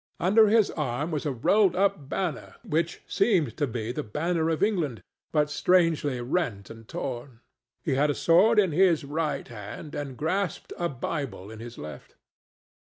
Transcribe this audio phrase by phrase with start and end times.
[0.19, 4.63] Under his arm was a rolled up banner which seemed to be the banner of
[4.63, 7.39] England, but strangely rent and torn;
[7.83, 12.15] he had a sword in his right hand and grasped a Bible in his left.